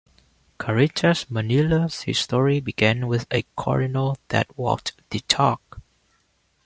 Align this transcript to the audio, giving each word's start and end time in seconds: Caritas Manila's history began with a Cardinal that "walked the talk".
Caritas 0.57 1.29
Manila's 1.29 2.01
history 2.01 2.59
began 2.59 3.05
with 3.05 3.27
a 3.31 3.43
Cardinal 3.55 4.17
that 4.29 4.47
"walked 4.57 4.93
the 5.11 5.19
talk". 5.27 5.79